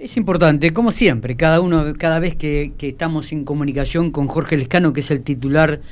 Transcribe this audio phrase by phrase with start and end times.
[0.00, 4.94] Es importante, como siempre, cada uno, cada vez que, estamos en comunicación con Jorge Lescano,
[4.94, 5.82] que es el titular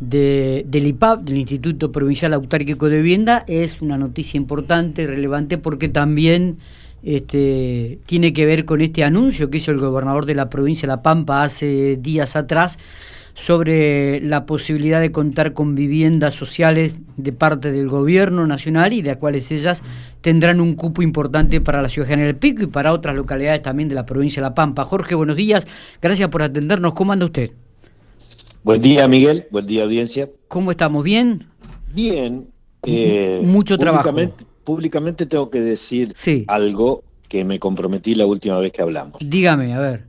[0.00, 5.90] de, del IPAP, del Instituto Provincial Autárquico de Vivienda, es una noticia importante, relevante, porque
[5.90, 6.56] también
[7.02, 10.94] este, tiene que ver con este anuncio que hizo el gobernador de la provincia de
[10.94, 12.78] La Pampa hace días atrás
[13.38, 19.10] sobre la posibilidad de contar con viviendas sociales de parte del gobierno nacional y de
[19.10, 19.82] las cuales ellas
[20.20, 23.94] tendrán un cupo importante para la ciudad General Pico y para otras localidades también de
[23.94, 24.84] la provincia de La Pampa.
[24.84, 25.68] Jorge, buenos días,
[26.02, 26.94] gracias por atendernos.
[26.94, 27.52] ¿Cómo anda usted?
[28.64, 29.46] Buen día, Miguel.
[29.52, 30.28] Buen día, audiencia.
[30.48, 31.04] ¿Cómo estamos?
[31.04, 31.46] ¿Bien?
[31.94, 32.48] Bien.
[32.84, 34.12] Eh, Mucho trabajo.
[34.64, 36.12] Públicamente tengo que decir
[36.48, 39.18] algo que me comprometí la última vez que hablamos.
[39.20, 40.04] Dígame, a ver.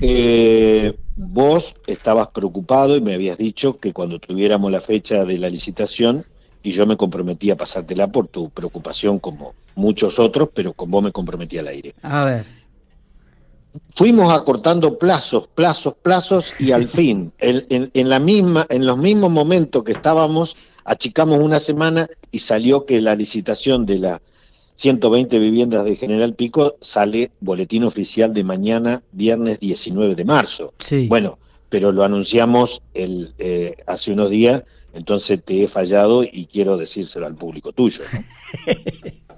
[0.00, 5.50] Eh, vos estabas preocupado y me habías dicho que cuando tuviéramos la fecha de la
[5.50, 6.24] licitación,
[6.62, 11.02] y yo me comprometí a pasártela por tu preocupación como muchos otros, pero con vos
[11.02, 11.94] me comprometí al aire.
[12.02, 12.44] A ver.
[13.94, 19.84] Fuimos acortando plazos, plazos, plazos y al fin, en, la misma, en los mismos momentos
[19.84, 24.22] que estábamos, achicamos una semana y salió que la licitación de la
[24.78, 30.72] 120 viviendas de General Pico sale boletín oficial de mañana, viernes 19 de marzo.
[30.78, 31.08] Sí.
[31.08, 34.62] Bueno, pero lo anunciamos el, eh, hace unos días,
[34.94, 38.02] entonces te he fallado y quiero decírselo al público tuyo.
[38.12, 39.37] No,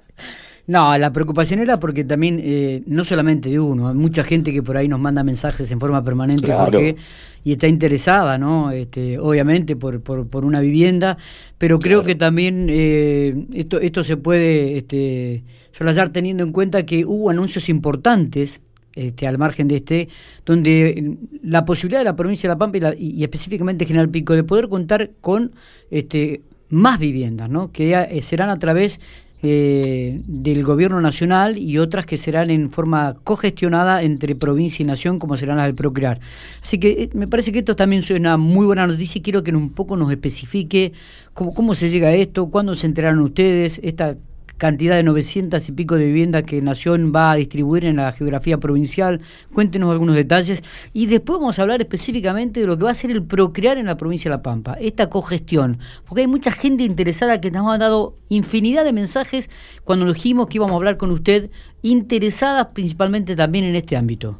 [0.67, 4.77] la preocupación era porque también, eh, no solamente de uno, hay mucha gente que por
[4.77, 6.53] ahí nos manda mensajes en forma permanente
[7.43, 8.71] y está interesada, ¿no?
[8.71, 11.17] Este, obviamente por, por, una vivienda,
[11.57, 17.03] pero creo que también eh, esto, esto se puede este, solazar teniendo en cuenta que
[17.05, 18.61] hubo anuncios importantes
[18.93, 20.09] este, al margen de este,
[20.45, 24.67] donde la posibilidad de la provincia de La Pampa y, específicamente General Pico de poder
[24.67, 25.53] contar con
[25.89, 27.71] este, más viviendas, ¿no?
[27.71, 28.99] que eh, serán a través
[29.43, 35.17] eh, del gobierno nacional y otras que serán en forma cogestionada entre provincia y nación,
[35.17, 36.19] como serán las del Procrear.
[36.61, 39.43] Así que eh, me parece que esto también es una muy buena noticia y quiero
[39.43, 40.93] que un poco nos especifique
[41.33, 44.15] cómo, cómo se llega a esto, cuándo se enteraron ustedes, esta
[44.61, 48.59] cantidad de 900 y pico de viviendas que Nación va a distribuir en la geografía
[48.59, 49.19] provincial.
[49.51, 50.61] Cuéntenos algunos detalles.
[50.93, 53.87] Y después vamos a hablar específicamente de lo que va a ser el procrear en
[53.87, 55.79] la provincia de La Pampa, esta cogestión.
[56.05, 59.49] Porque hay mucha gente interesada que nos ha dado infinidad de mensajes
[59.83, 61.49] cuando dijimos que íbamos a hablar con usted,
[61.81, 64.37] interesadas principalmente también en este ámbito.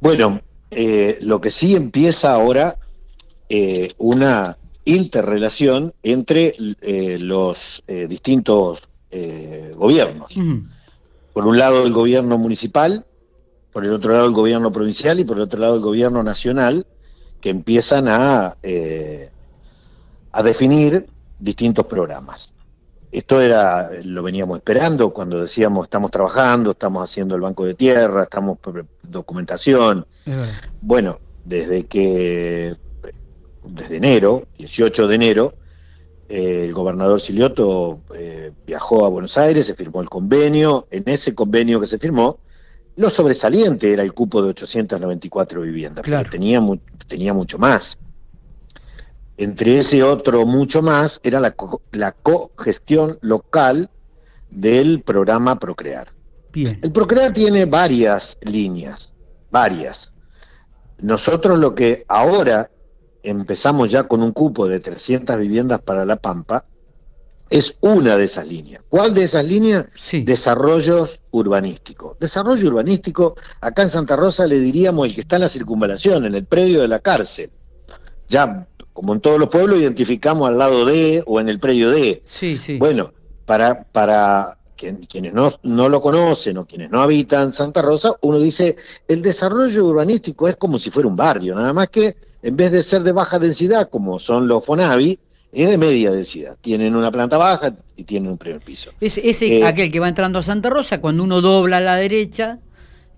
[0.00, 2.76] Bueno, eh, lo que sí empieza ahora
[3.48, 8.80] eh, una interrelación entre eh, los eh, distintos
[9.10, 10.34] eh, gobiernos.
[11.32, 13.04] Por un lado el gobierno municipal,
[13.72, 16.86] por el otro lado el gobierno provincial y por el otro lado el gobierno nacional,
[17.40, 18.56] que empiezan a,
[20.32, 21.06] a definir
[21.38, 22.52] distintos programas.
[23.12, 28.24] Esto era, lo veníamos esperando cuando decíamos estamos trabajando, estamos haciendo el banco de tierra,
[28.24, 28.58] estamos
[29.02, 30.06] documentación.
[30.80, 32.76] Bueno, desde que
[33.70, 35.54] desde enero, 18 de enero,
[36.28, 41.34] eh, el gobernador Silioto eh, viajó a Buenos Aires, se firmó el convenio, en ese
[41.34, 42.38] convenio que se firmó,
[42.96, 46.60] lo sobresaliente era el cupo de 894 viviendas, pero tenía,
[47.06, 47.98] tenía mucho más.
[49.36, 51.54] Entre ese otro mucho más era la,
[51.92, 53.90] la cogestión local
[54.50, 56.08] del programa Procrear.
[56.52, 56.78] Bien.
[56.82, 59.12] El Procrear tiene varias líneas,
[59.50, 60.12] varias.
[60.98, 62.70] Nosotros lo que ahora
[63.22, 66.64] empezamos ya con un cupo de 300 viviendas para La Pampa,
[67.50, 68.82] es una de esas líneas.
[68.88, 69.86] ¿Cuál de esas líneas?
[69.98, 70.22] Sí.
[70.22, 72.16] Desarrollos urbanísticos.
[72.20, 76.34] Desarrollo urbanístico, acá en Santa Rosa le diríamos el que está en la circunvalación, en
[76.36, 77.50] el predio de la cárcel.
[78.28, 82.22] Ya, como en todos los pueblos, identificamos al lado de o en el predio de.
[82.24, 82.78] Sí, sí.
[82.78, 83.12] Bueno,
[83.44, 88.76] para, para quienes no, no lo conocen o quienes no habitan Santa Rosa, uno dice,
[89.08, 92.82] el desarrollo urbanístico es como si fuera un barrio, nada más que en vez de
[92.82, 95.18] ser de baja densidad, como son los Fonavi,
[95.52, 96.56] es de media densidad.
[96.60, 98.92] Tienen una planta baja y tienen un primer piso.
[99.00, 101.96] Es ese eh, aquel que va entrando a Santa Rosa, cuando uno dobla a la
[101.96, 102.58] derecha,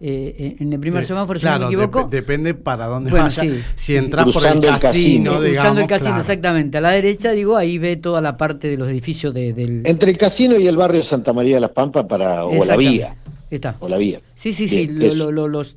[0.04, 2.08] eh, en el primer semáforo, si no me equivoco.
[2.10, 6.78] depende para dónde bueno, Si entras por el casino, digamos, el casino, exactamente.
[6.78, 9.82] A la derecha, digo, ahí ve toda la parte de los edificios del...
[9.84, 13.14] Entre el casino y el barrio Santa María de las Pampas para, o la vía.
[13.48, 13.76] Está.
[13.78, 14.20] O la vía.
[14.34, 14.86] Sí, sí, sí.
[14.88, 15.76] los,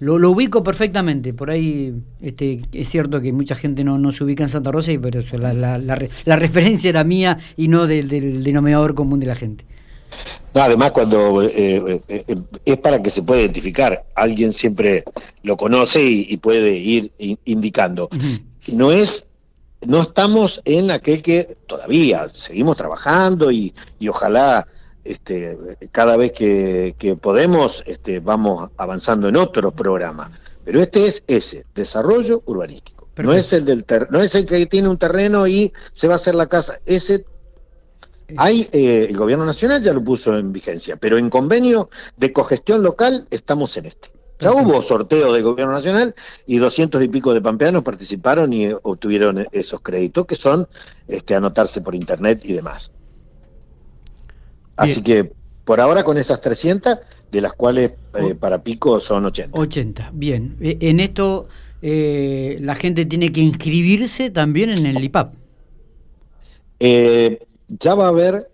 [0.00, 4.42] lo, ubico perfectamente, por ahí este, es cierto que mucha gente no, no se ubica
[4.42, 9.20] en Santa Rosa, pero la, la, la, referencia era mía y no del, denominador común
[9.20, 9.64] de la gente.
[10.54, 15.04] No, además cuando eh, eh, eh, es para que se pueda identificar, alguien siempre
[15.42, 17.12] lo conoce y, puede ir
[17.44, 18.08] indicando.
[18.68, 19.26] No es,
[19.86, 24.66] no estamos en aquel que todavía seguimos trabajando y, y ojalá
[25.04, 25.58] este,
[25.90, 30.30] cada vez que, podemos este, vamos avanzando en otros programas.
[30.64, 33.08] Pero este es ese, desarrollo urbanístico.
[33.16, 36.16] No es el del no es el que tiene un terreno y se va a
[36.16, 36.78] hacer la casa.
[36.86, 37.26] Ese
[38.36, 42.82] hay, eh, el gobierno nacional ya lo puso en vigencia, pero en convenio de cogestión
[42.82, 44.10] local estamos en este.
[44.38, 46.14] Ya hubo sorteo del gobierno nacional
[46.46, 50.66] y doscientos y pico de pampeanos participaron y obtuvieron esos créditos, que son
[51.06, 52.90] este, anotarse por internet y demás.
[54.80, 55.32] Así que
[55.64, 56.98] por ahora con esas 300,
[57.30, 59.58] de las cuales eh, para Pico son 80.
[59.58, 60.56] 80, bien.
[60.60, 61.48] E, en esto
[61.82, 65.34] eh, la gente tiene que inscribirse también en el IPAP.
[66.80, 68.50] Eh, ya va a haber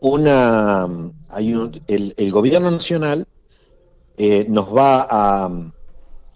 [0.00, 0.86] una...
[1.30, 1.52] Hay
[1.86, 3.26] el, el, gobierno nacional
[4.48, 5.72] nos va a mm,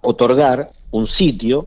[0.03, 1.67] otorgar un sitio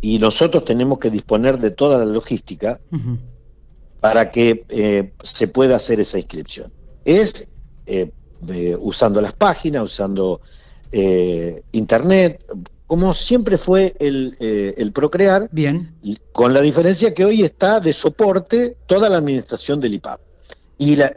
[0.00, 2.80] y nosotros tenemos que disponer de toda la logística
[4.00, 6.72] para que se pueda hacer esa inscripción.
[7.04, 7.48] Es
[8.80, 10.40] usando las páginas, usando
[10.92, 12.44] eh, internet,
[12.86, 15.94] como siempre fue el, eh, el, Procrear, Bien.
[16.32, 20.20] con la diferencia que hoy está de soporte toda la administración del IPAP.
[20.78, 21.14] Y, la,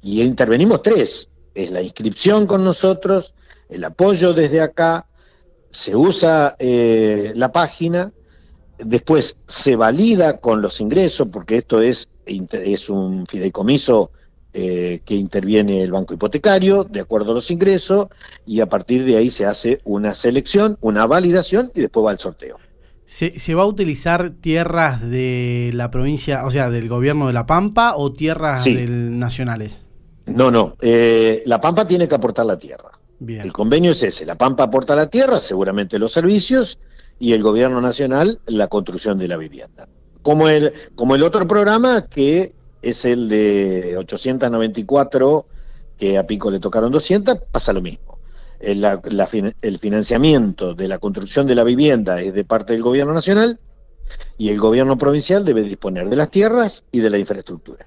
[0.00, 3.34] y intervenimos tres, es la inscripción con nosotros,
[3.68, 5.06] el apoyo desde acá,
[5.70, 8.12] se usa eh, la página,
[8.78, 12.08] después se valida con los ingresos, porque esto es,
[12.52, 14.10] es un fideicomiso
[14.52, 18.08] eh, que interviene el banco hipotecario de acuerdo a los ingresos
[18.44, 22.18] y a partir de ahí se hace una selección, una validación y después va el
[22.18, 22.58] sorteo.
[23.04, 27.94] ¿Se, va a utilizar tierras de la provincia, o sea, del gobierno de La Pampa
[27.96, 29.86] o tierras nacionales?
[30.26, 30.76] No, no.
[30.80, 32.90] Eh, la Pampa tiene que aportar la tierra.
[33.18, 33.42] Bien.
[33.42, 34.24] El convenio es ese.
[34.24, 36.78] La Pampa aporta la tierra, seguramente los servicios,
[37.20, 39.88] y el gobierno nacional la construcción de la vivienda.
[40.22, 42.52] Como el, como el otro programa que
[42.82, 45.46] es el de 894,
[45.98, 48.18] que a Pico le tocaron 200, pasa lo mismo.
[48.58, 48.84] El,
[49.62, 53.58] el financiamiento de la construcción de la vivienda es de parte del gobierno nacional
[54.36, 57.86] y el gobierno provincial debe disponer de las tierras y de la infraestructura.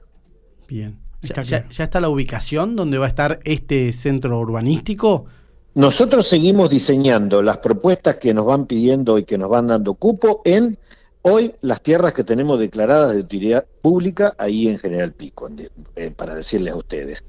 [0.67, 0.99] Bien.
[1.21, 5.25] ¿Ya, está la ubicación donde va a estar este centro urbanístico?
[5.73, 10.41] Nosotros seguimos diseñando las propuestas que nos van pidiendo y que nos van dando cupo
[10.43, 10.77] en
[11.25, 15.49] Hoy las tierras que tenemos declaradas de utilidad pública, ahí en General Pico,
[15.95, 17.23] eh, para decirles a ustedes,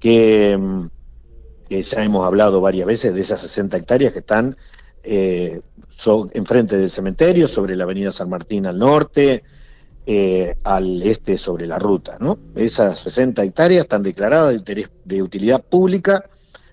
[0.00, 0.88] que, mm,
[1.68, 4.56] que, ya hemos hablado varias veces de esas 60 hectáreas que están
[5.04, 5.60] eh,
[6.32, 9.44] enfrente del cementerio, sobre la avenida San Martín al norte,
[10.06, 12.16] eh, al este sobre la ruta.
[12.18, 12.40] ¿no?
[12.56, 16.24] Esas 60 hectáreas están declaradas de, de utilidad pública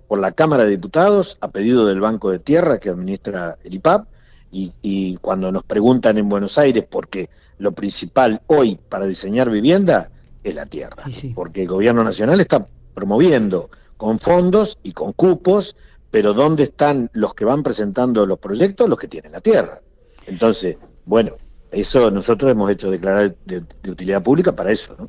[0.08, 4.08] por la Cámara de Diputados a pedido del Banco de Tierra que administra el IPAP
[4.54, 10.12] y, cuando nos preguntan en Buenos Aires, porque lo principal hoy para diseñar vivienda
[10.44, 11.04] es la tierra,
[11.34, 15.76] porque el gobierno nacional está promoviendo con fondos y con cupos,
[16.12, 18.88] pero ¿dónde están los que van presentando los proyectos?
[18.88, 19.82] Los que tienen la tierra.
[20.28, 21.36] Entonces, bueno,
[21.72, 24.96] eso nosotros hemos hecho declarar de, utilidad pública para eso.
[25.00, 25.08] ¿no?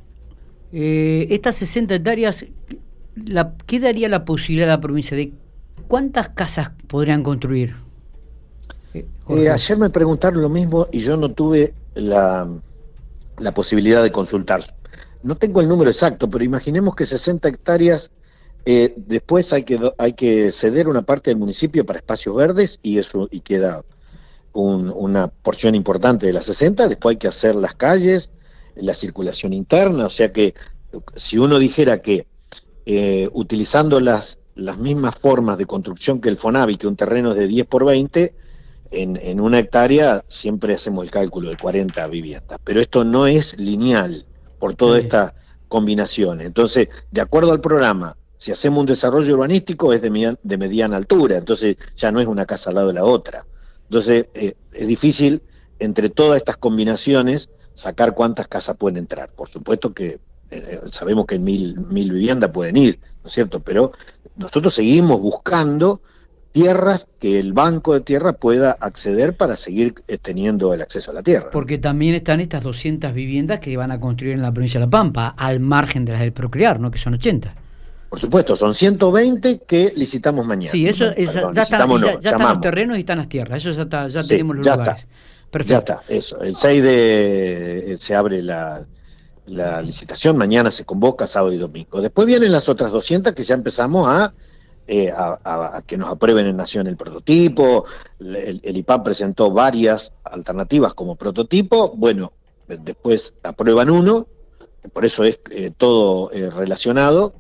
[0.73, 2.47] Eh, estas 60 hectáreas,
[3.15, 5.33] la, ¿qué daría la posibilidad a la provincia de
[5.89, 7.84] cuántas casas podrían construir?
[8.95, 12.49] Eh, ayer me preguntaron lo mismo y yo no tuve la,
[13.55, 14.65] posibilidad de consultar.
[15.23, 18.11] No tengo el número exacto, pero imaginemos que 60 hectáreas,
[18.67, 22.99] eh, después hay que, hay que ceder una parte del municipio para espacios verdes y
[22.99, 23.83] eso y queda
[24.53, 28.31] una porción importante de las 60, después hay que hacer las calles,
[28.77, 30.55] la circulación interna, o sea que
[31.17, 32.29] si uno dijera que
[32.87, 37.37] eh, utilizando las, las mismas formas de construcción que el FONAVI, que un terreno es
[37.37, 38.33] de 10 por 20,
[39.03, 44.25] en, una hectárea siempre hacemos el cálculo de 40 viviendas, pero esto no es lineal
[44.59, 45.35] por toda esta
[45.69, 46.41] combinación.
[46.41, 51.37] Entonces, de acuerdo al programa, si hacemos un desarrollo urbanístico es de, de mediana altura,
[51.37, 53.47] entonces ya no es una casa al lado de la otra.
[53.85, 55.43] Entonces, eh, es difícil
[55.79, 59.31] entre todas estas combinaciones sacar cuántas casas pueden entrar.
[59.31, 60.21] Por supuesto que
[60.51, 63.61] eh, sabemos que mil, mil viviendas pueden ir, ¿no es cierto?
[63.61, 63.93] Pero
[64.37, 66.01] nosotros seguimos buscando
[66.55, 71.15] tierras que el banco de tierra pueda acceder para seguir eh, teniendo el acceso a
[71.15, 71.51] la tierra.
[71.51, 74.91] Porque también están estas 200 viviendas que van a construir en la provincia de La
[74.91, 76.93] Pampa, al margen de las del Procrear, ¿no?
[76.93, 77.53] que son 80.
[78.09, 80.71] Por supuesto, son 120 que licitamos mañana.
[80.71, 84.55] Sí, eso ya, están, los terrenos y están las tierras, eso ya, está, ya tenemos
[84.55, 85.03] los ya lugares.
[85.03, 85.15] Está.
[85.51, 85.73] Perfecto.
[85.73, 86.41] Ya está, eso.
[86.41, 88.87] El 6 de eh, se abre la,
[89.47, 92.01] la licitación, mañana se convoca sábado y domingo.
[92.01, 94.33] Después vienen las otras 200 que ya empezamos a
[94.87, 97.85] eh, a, que nos aprueben en Nación el prototipo.
[98.21, 101.95] El, IPAP presentó varias alternativas como prototipo.
[101.97, 102.33] Bueno,
[102.67, 104.27] después aprueban uno,
[104.93, 107.35] por eso es eh, todo eh, relacionado.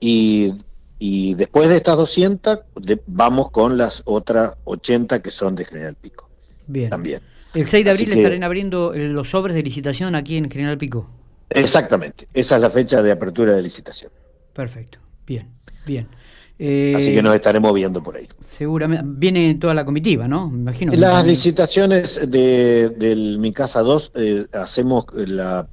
[0.00, 0.54] y,
[0.98, 2.60] y después de estas 200
[3.06, 6.28] vamos con las otras 80 que son de General Pico.
[6.66, 6.90] Bien.
[6.90, 7.22] También.
[7.54, 11.08] El 6 de abril estarán abriendo eh, los sobres de licitación aquí en General Pico.
[11.50, 14.12] Exactamente, esa es la fecha de apertura de licitación.
[14.52, 15.48] Perfecto, bien,
[15.86, 16.08] bien.
[16.60, 18.26] Así que nos estaremos viendo por ahí.
[18.40, 20.50] Seguramente, viene toda la comitiva, ¿no?
[20.50, 20.92] Me imagino.
[20.96, 25.68] Las licitaciones de, del Mi Casa 2 eh, hacemos la,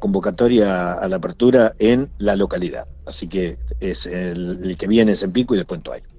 [0.00, 2.88] convocatoria a la apertura en la localidad.
[3.06, 6.13] Así que es el, que viene es en Pico y después en Toayo.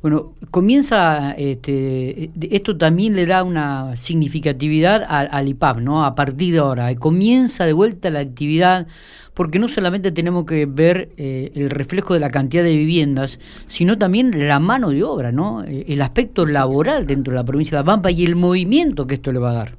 [0.00, 6.04] Bueno, comienza, este, esto también le da una significatividad al, al, IPAP, ¿no?
[6.04, 8.86] A partir de ahora, comienza de vuelta la actividad,
[9.34, 13.98] porque no solamente tenemos que ver eh, el reflejo de la cantidad de viviendas, sino
[13.98, 15.64] también la mano de obra, ¿no?
[15.64, 19.14] Eh, el aspecto laboral dentro de la provincia de La Pampa y el movimiento que
[19.14, 19.76] esto le va a dar.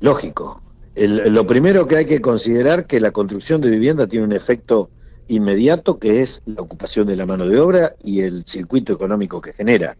[0.00, 0.62] Lógico.
[0.94, 4.90] lo primero que hay que considerar que la construcción de vivienda tiene un efecto
[5.28, 9.52] inmediato que es la ocupación de la mano de obra y el circuito económico que
[9.52, 9.96] genera.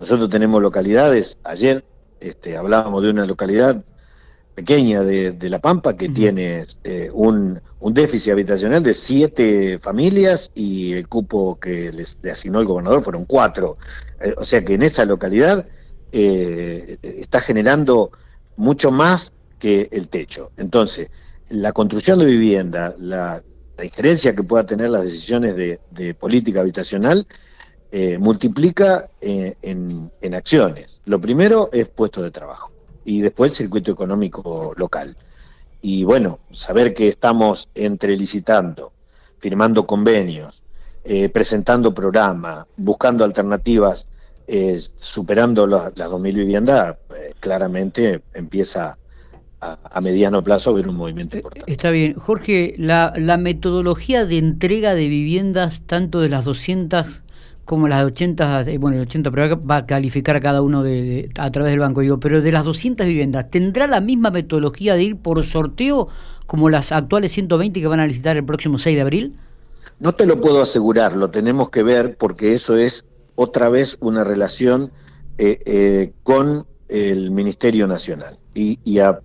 [0.00, 1.84] Nosotros tenemos localidades, ayer
[2.20, 3.84] este, hablábamos de una localidad
[4.54, 7.60] pequeña de, La Pampa que tiene eh, un,
[7.92, 13.26] déficit habitacional de siete familias y el cupo que les, le asignó el gobernador fueron
[13.26, 13.76] cuatro.
[14.20, 15.66] Eh, o sea que en esa localidad
[16.12, 18.10] eh, está generando
[18.56, 20.50] mucho más que el techo.
[20.56, 21.10] Entonces,
[21.50, 23.42] la construcción de vivienda, la,
[23.76, 27.26] la injerencia que pueda tener las decisiones de, política habitacional
[27.90, 31.00] eh, multiplica eh, en, acciones.
[31.04, 32.72] Lo primero es puesto de trabajo
[33.04, 35.16] y después el circuito económico local.
[35.80, 38.92] Y bueno, saber que estamos entrelicitando,
[39.38, 40.62] firmando convenios,
[41.04, 44.08] eh, presentando programas, buscando alternativas,
[44.96, 46.96] superando las, las 2.000 viviendas,
[47.40, 48.98] claramente empieza
[49.64, 51.72] a, mediano plazo ver un movimiento eh, importante.
[51.72, 52.14] Está bien.
[52.14, 57.22] Jorge, la, la metodología de entrega de viviendas, tanto de las 200
[57.64, 61.30] como las 80, eh, bueno, el 80 pero va a calificar a cada uno de,
[61.38, 65.04] a través del banco, digo, pero de las 200 viviendas, ¿tendrá la misma metodología de
[65.04, 66.08] ir por sorteo
[66.46, 69.36] como las actuales 120 que van a licitar el próximo 6 de abril?
[69.98, 74.24] No te lo puedo asegurar, lo tenemos que ver porque eso es otra vez una
[74.24, 74.90] relación
[75.38, 78.78] eh, con el Ministerio Nacional y,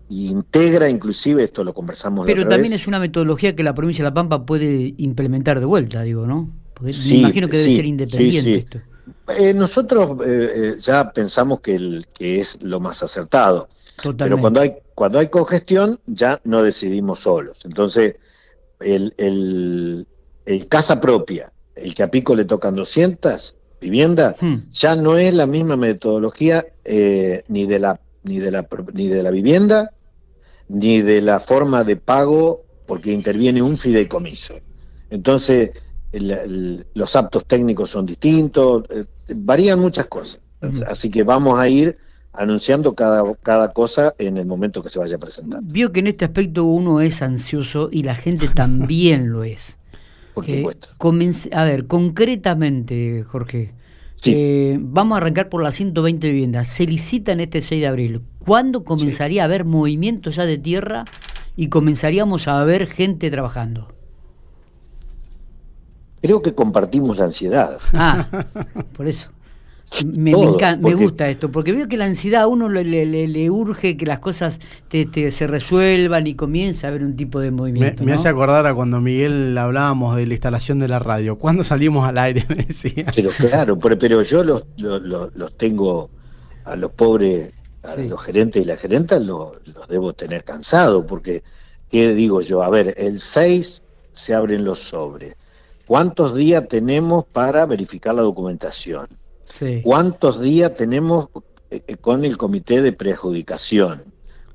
[0.09, 4.13] integra inclusive, esto lo conversamos Pero también es una metodología que la provincia de La
[4.13, 6.49] Pampa puede implementar de vuelta, digo, ¿no?
[6.73, 8.79] Porque me imagino que debe ser independiente esto.
[9.37, 13.69] Eh, nosotros eh, eh, ya pensamos que, el, que es lo más acertado.
[14.17, 17.59] Pero cuando hay, cuando hay congestión ya no decidimos solos.
[17.65, 18.15] Entonces,
[18.79, 20.07] el, el,
[20.45, 24.69] el casa propia, el que a Pico le tocan 200 viviendas, hmm.
[24.71, 26.65] ya no es la misma metodología
[27.47, 29.91] ni de la ni de la, ni de la vivienda,
[30.67, 34.55] ni de la forma de pago, porque interviene un fideicomiso.
[35.09, 35.71] Entonces,
[36.11, 39.05] los aptos técnicos son distintos, eh,
[39.35, 40.41] varían muchas cosas.
[40.87, 41.97] Así que vamos a ir
[42.33, 45.61] anunciando cada, cada cosa en el momento que se vaya a presentar.
[45.63, 49.78] Vio que en este aspecto uno es ansioso y la gente también lo es.
[50.45, 50.89] Por supuesto.
[51.51, 53.73] a ver, concretamente, Jorge,
[54.25, 56.67] eh, vamos a arrancar por las 120 viviendas.
[56.67, 58.21] Se licitan este 6 de abril.
[58.39, 61.05] ¿Cuándo comenzaría a haber movimiento ya de tierra
[61.55, 63.93] y comenzaríamos a ver gente trabajando?
[66.21, 67.79] Creo que compartimos la ansiedad.
[67.93, 68.27] Ah,
[68.93, 69.29] por eso.
[70.05, 74.05] Me, me, gusta esto, porque veo que la ansiedad a uno le, le, urge que
[74.05, 78.03] las cosas te, se resuelvan y comienza a haber un tipo de movimiento.
[78.03, 81.37] Me, hace acordar a cuando Miguel hablábamos de la instalación de la radio.
[81.37, 82.45] ¿Cuándo salimos al aire?
[82.49, 83.07] Me decía.
[83.15, 86.09] Pero claro, pero, yo los, los, tengo
[86.65, 87.51] a los pobres,
[87.83, 91.43] a los gerentes y la gerenta, los, los debo tener cansados, porque,
[91.89, 92.61] ¿qué digo yo?
[92.61, 93.81] A ver, el 6
[94.13, 95.35] se abren los sobres.
[95.87, 99.07] ¿Cuántos días tenemos para verificar la documentación?
[99.83, 101.29] ¿Cuántos días tenemos
[101.69, 104.03] eh, eh, con el comité de preadjudicación?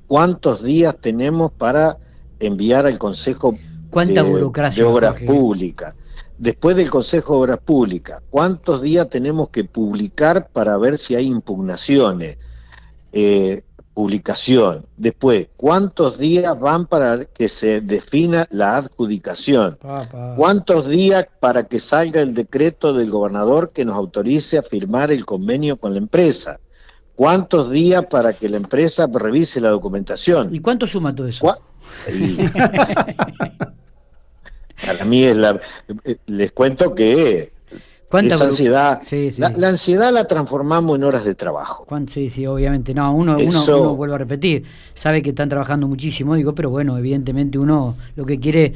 [0.06, 1.98] ¿Cuántos días tenemos para
[2.40, 3.56] enviar al Consejo
[3.90, 5.94] ¿Cuánta de, burocracia, Obras Públicas?
[6.38, 11.26] Después del Consejo de Obras Públicas, ¿cuántos días tenemos que publicar para ver si hay
[11.26, 12.38] impugnaciones?
[13.12, 13.62] Eh,
[13.94, 14.84] publicación.
[14.96, 19.78] Después, ¿cuántos días van para que se defina la adjudicación?
[20.36, 25.24] ¿Cuántos días para que salga el decreto del gobernador que nos autorice a firmar el
[25.24, 26.58] convenio con la empresa?
[27.14, 30.52] ¿Cuántos días para que la empresa revise la documentación?
[30.52, 31.56] ¿Y cuánto suma todo eso?
[34.86, 35.60] para mí es la...
[36.04, 37.52] Eh, les cuento que
[38.22, 39.02] Esa ansiedad,
[39.38, 41.86] La, ansiedad la transformamos en horas de trabajo.
[42.08, 42.94] Sí, sí, obviamente.
[42.94, 46.96] No, uno, uno, uno, vuelve a repetir, sabe que están trabajando muchísimo, digo, pero bueno,
[46.96, 48.74] evidentemente uno lo que quiere,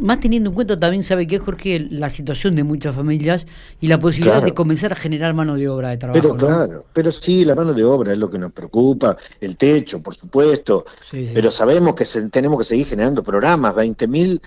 [0.00, 3.46] más teniendo en cuenta también sabe que Jorge, la situación de muchas familias
[3.80, 6.20] y la posibilidad de comenzar a generar mano de obra de trabajo.
[6.20, 10.00] Pero claro, pero sí, la mano de obra es lo que nos preocupa, el techo,
[10.00, 14.40] por supuesto, pero sabemos que tenemos que seguir generando programas, 20.000 mil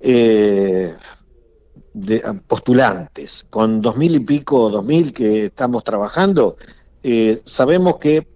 [0.00, 0.94] eh,
[1.92, 6.56] de, postulantes, con dos mil y pico, dos mil que estamos trabajando,
[7.02, 8.26] eh, sabemos que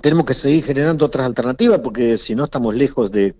[0.00, 3.34] tenemos que seguir generando otras alternativas porque si no estamos lejos de,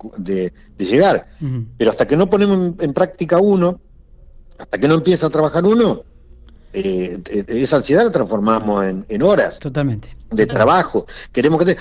[0.79, 1.29] llegar.
[1.77, 3.81] Pero hasta que no ponemos en, práctica uno,
[4.57, 6.03] hasta que no empieza a trabajar uno,
[6.73, 10.09] eh, esa ansiedad la transformamos en, horas Totalmente.
[10.31, 11.07] de trabajo.
[11.33, 11.77] Queremos que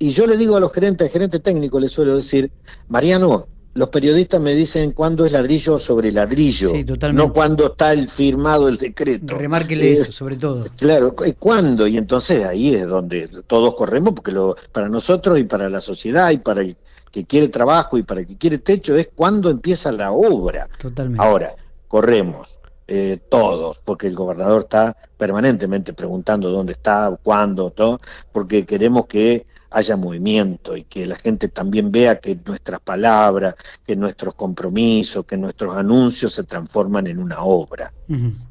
[0.00, 2.50] y yo le digo a los gerentes, al gerente técnico le suelo decir,
[2.88, 6.72] Mariano, los periodistas me dicen cuándo es ladrillo sobre ladrillo,
[7.12, 9.36] no cuándo está el firmado el decreto.
[9.36, 10.66] Remárquele eso, sobre todo.
[10.76, 11.86] Claro, ¿cuándo?
[11.86, 16.30] Y entonces ahí es donde todos corremos, porque lo, para nosotros y para la sociedad
[16.30, 16.76] y para el
[17.10, 20.68] que quiere trabajo y para el que quiere techo es cuándo empieza la obra.
[20.78, 21.24] Totalmente.
[21.24, 21.54] Ahora,
[21.88, 22.58] corremos.
[22.86, 27.98] Eh, todos, porque el gobernador está permanentemente preguntando dónde está, cuándo, todo,
[28.30, 33.96] porque queremos que haya movimiento y que la gente también vea que nuestras palabras, que
[33.96, 37.92] nuestros compromisos, que nuestros anuncios se transforman en una obra.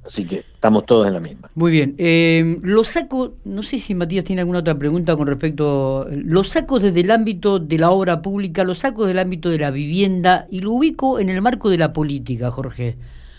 [0.06, 1.50] Así que estamos todos en la misma.
[1.56, 1.96] Muy bien.
[1.98, 6.80] Eh, lo saco, no sé si Matías tiene alguna otra pregunta con respecto, lo saco
[6.80, 10.60] desde el ámbito de la obra pública, lo saco del ámbito de la vivienda y
[10.60, 12.98] lo ubico en el marco de la política, Jorge.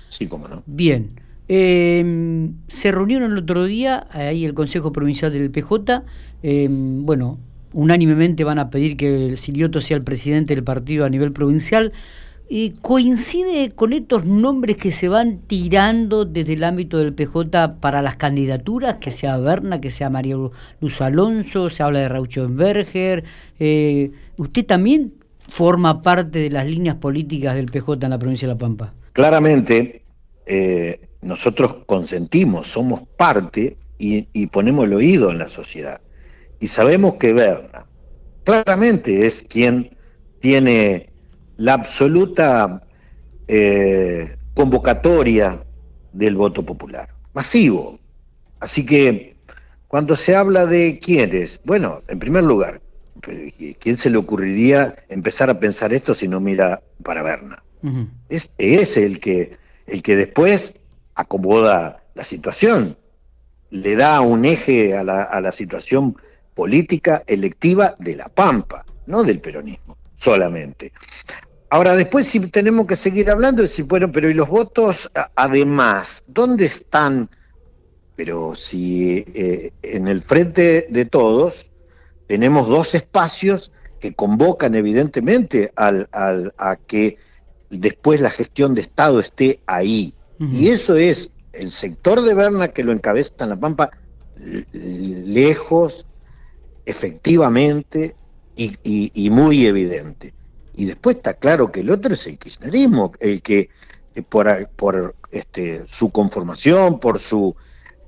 [0.09, 0.63] Sí, cómo no.
[0.65, 1.21] Bien.
[1.49, 6.03] Eh, se reunieron el otro día, ahí el Consejo Provincial del PJ,
[6.43, 7.39] eh, bueno,
[7.75, 11.93] unánimemente van a pedir que Silioto sea el presidente del partido a nivel provincial.
[12.49, 18.03] Y coincide con estos nombres que se van tirando desde el ámbito del PJ para
[18.03, 20.37] las candidaturas, que sea Berna, que sea María
[20.81, 23.25] Luz Alonso, se habla de Rauchenberger.
[23.59, 25.15] Eh, ¿Usted también
[25.49, 28.93] forma parte de las líneas políticas del PJ en la provincia de La Pampa?
[29.15, 30.03] Claramente,
[30.47, 35.99] eh, nosotros consentimos, somos parte y ponemos el oído en la sociedad
[36.65, 37.85] y sabemos que Berna
[38.43, 39.95] claramente es quien
[40.41, 41.11] tiene
[41.59, 42.83] la absoluta
[43.49, 45.63] eh, convocatoria
[46.15, 47.99] del voto popular, masivo.
[48.61, 49.37] Así que
[49.89, 52.81] cuando se habla de quiénes, bueno, en primer lugar,
[53.79, 57.63] ¿quién se le ocurriría empezar a pensar esto si no mira para Berna?
[58.31, 60.73] es, es el que el que después
[61.15, 62.97] acomoda la situación,
[63.69, 66.17] le da un eje a la, a la situación
[66.55, 70.93] política electiva de la Pampa, no del peronismo solamente.
[71.71, 76.23] Ahora, después si tenemos que seguir hablando, decir, bueno, pero ¿y los votos además?
[76.27, 77.29] ¿Dónde están?
[78.17, 81.71] Pero si eh, en el frente de todos
[82.29, 87.17] tenemos dos espacios que convocan evidentemente al, a que
[87.71, 90.15] después la gestión de Estado esté ahí.
[90.39, 93.91] Y eso es el sector de Berna que lo encabeza en La Pampa
[94.73, 96.07] lejos
[96.87, 98.15] efectivamente
[98.57, 100.35] y, muy evidente.
[100.77, 103.69] Y después está claro que el otro es el kirchnerismo, el que
[104.15, 107.55] eh, por, por este, su conformación, por su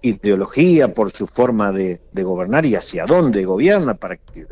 [0.03, 3.95] ideología, por su forma de, gobernar y hacia dónde gobierna.
[3.95, 4.47] Para que,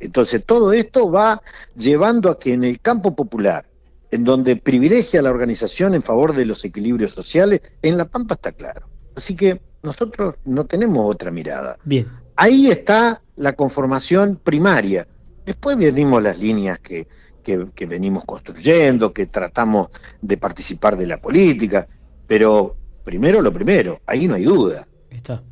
[0.00, 1.42] entonces todo esto va
[1.76, 3.66] llevando a que en el campo popular,
[4.10, 8.52] en donde privilegia la organización en favor de los equilibrios sociales, en La Pampa está
[8.52, 8.88] claro.
[9.16, 11.78] Así que nosotros no tenemos otra mirada.
[11.84, 12.06] Bien.
[12.40, 15.08] Ahí está la conformación primaria.
[15.44, 17.08] Después venimos las líneas que,
[17.42, 19.88] que, venimos construyendo, que tratamos
[20.22, 21.88] de participar de la política,
[22.28, 24.86] pero primero lo primero, ahí no hay duda.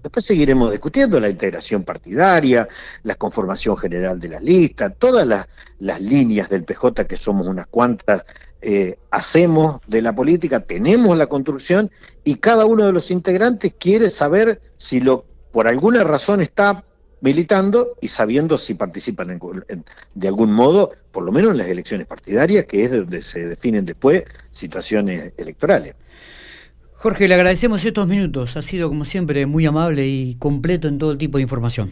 [0.00, 2.68] Después seguiremos discutiendo la integración partidaria,
[3.02, 5.48] la conformación general de las listas, todas las,
[5.80, 8.22] las líneas del PJ, que somos unas cuantas,
[8.60, 11.90] eh, hacemos de la política, tenemos la construcción
[12.22, 15.24] y cada uno de los integrantes quiere saber si lo
[15.56, 16.84] por alguna razón está
[17.22, 19.40] militando y sabiendo si participan
[20.14, 23.86] de algún modo, por lo menos en las elecciones partidarias, que es donde se definen
[23.86, 25.94] después situaciones electorales.
[26.92, 28.58] Jorge, le agradecemos estos minutos.
[28.58, 31.90] Ha sido, como siempre, muy amable y completo en todo tipo de información.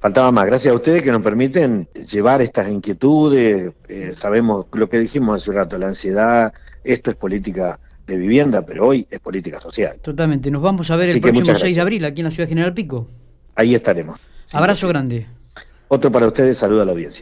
[0.00, 0.46] Faltaba más.
[0.46, 3.74] Gracias a ustedes que nos permiten llevar estas inquietudes.
[3.88, 7.78] Eh, sabemos lo que dijimos hace un rato, la ansiedad, esto es política
[8.10, 9.98] de vivienda, pero hoy es política social.
[10.02, 10.50] Totalmente.
[10.50, 12.74] Nos vamos a ver el próximo 6 de abril aquí en la ciudad de General
[12.74, 13.08] Pico.
[13.54, 14.18] Ahí estaremos.
[14.52, 15.26] Abrazo grande.
[15.88, 17.18] Otro para ustedes, saluda a la audiencia.